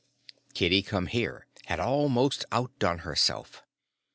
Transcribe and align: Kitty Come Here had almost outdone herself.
Kitty 0.55 0.81
Come 0.81 1.05
Here 1.05 1.45
had 1.65 1.79
almost 1.79 2.43
outdone 2.51 2.97
herself. 3.05 3.61